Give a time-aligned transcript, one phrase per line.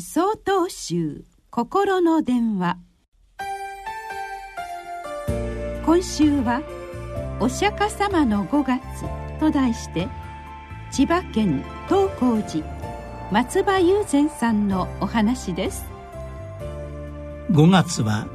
[0.00, 2.78] 総統集心の電話。
[5.84, 6.62] 今週は
[7.38, 8.80] 「お釈迦様の5月」
[9.38, 10.08] と題して
[10.90, 12.66] 千葉県東光寺
[13.30, 15.84] 松葉雄禅さんのお話です。
[17.50, 18.26] 5月は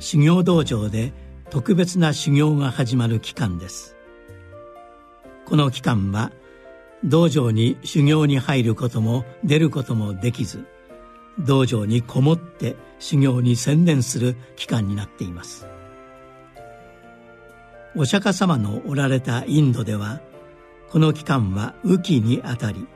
[0.00, 1.14] 修行道場で
[1.48, 3.96] 特別な修行が始まる期間です。
[5.46, 6.32] この期間は
[7.02, 10.66] 道場に修行に入ることも出ることもできず
[11.40, 15.66] 道場にこもって修行に専念する期間になっています。
[17.96, 20.20] お釈迦様のおられたインドでは
[20.90, 22.86] この期間は雨季にあたり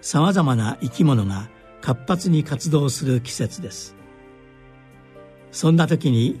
[0.00, 1.48] さまざまな生き物が
[1.80, 3.96] 活発に活動する季節です。
[5.50, 6.40] そんな時に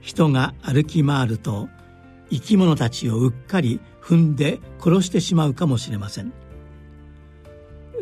[0.00, 1.68] 人が歩き回ると
[2.30, 6.32] 生き物たちをうっかり踏んで殺してしまうかもしれません。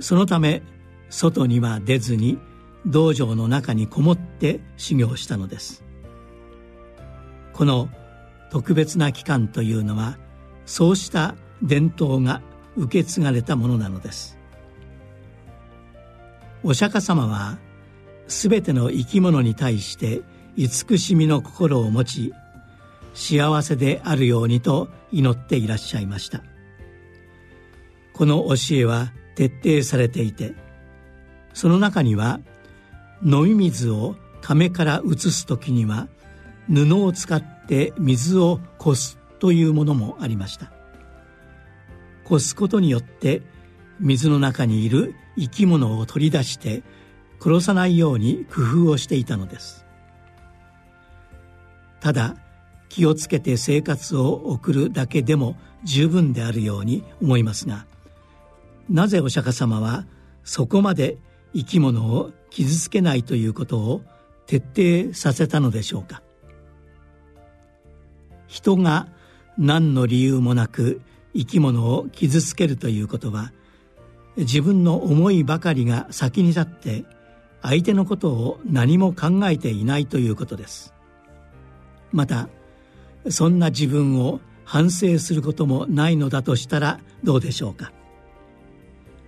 [0.01, 0.63] そのため
[1.09, 2.39] 外には出ずに
[2.87, 5.85] 道場の中にこもって修行したのです。
[7.53, 7.89] この
[8.51, 10.19] 特別な期間というのは
[10.67, 12.43] そうした伝統が
[12.77, 14.39] 受け継がれたものなのです。
[16.63, 17.59] お釈迦様は
[18.29, 20.23] 全ての生き物に対して
[20.57, 22.33] 慈しみの心を持ち
[23.15, 26.43] 幸せであるようにと祈っていらっしゃいました。
[28.13, 30.55] この教えは徹底されていて
[31.57, 32.41] その中には
[33.25, 36.07] 飲み水を亀から移す時には
[36.69, 40.71] 布を使って水をこすというものもありました。
[42.25, 43.41] こすことによって
[44.01, 46.83] 水の中にいる生き物を取り出して
[47.41, 49.87] 殺さないように工夫をしていたのです。
[52.01, 52.37] ただ
[52.91, 57.87] 気をつけて生活を送るだけでも十分であるように思いますが
[58.91, 60.05] なぜお釈迦様は
[60.45, 61.17] そこまで
[61.57, 64.03] 生き物を傷つけないということを
[64.47, 66.23] 徹底させたのでしょうか。
[68.47, 69.09] 人が
[69.57, 71.01] 何の理由もなく
[71.35, 73.53] 生き物を傷つけるということは
[74.37, 77.05] 自分の思いばかりが先に立って
[77.63, 80.93] 相手のことを何も考えていないということです。
[82.13, 82.51] また
[83.31, 87.93] そんな自分を反省することもないのだとしたらどうでしょうか。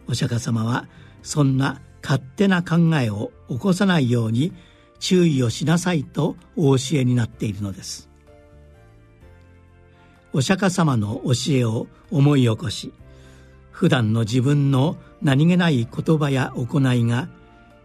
[0.06, 0.86] お釈迦様は
[1.22, 4.52] そんな勝手な考えを起こさないように
[4.98, 8.08] 注意をしなさいとお教えになっているのです。
[10.32, 12.92] お釈迦様の教えを思い起こし
[13.70, 17.28] 普段の自分の何気ない言葉や行いが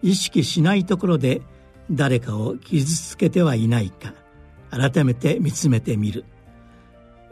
[0.01, 1.41] 意識しないところで
[1.89, 4.13] 誰かを傷つけてはいないか
[4.69, 6.25] 改めて見つめてみる。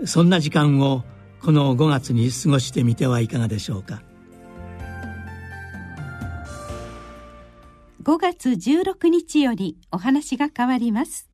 [0.05, 1.03] そんな時間を
[1.41, 4.01] この5月に過ごしてみてはいかがでしょうか。
[8.01, 11.30] 5月16日よりお話が変わります。